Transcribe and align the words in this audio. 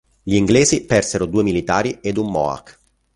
Gli 0.23 0.33
inglesi 0.33 0.85
persero 0.87 1.27
due 1.27 1.43
militari 1.43 1.99
ed 2.01 2.17
un 2.17 2.31
Mohawk. 2.31 2.79